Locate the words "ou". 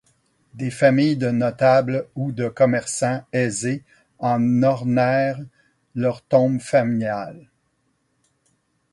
2.15-2.31